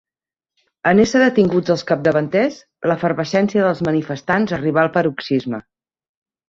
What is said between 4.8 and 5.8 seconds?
al paroxisme.